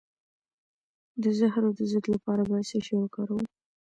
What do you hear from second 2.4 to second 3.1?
باید څه شی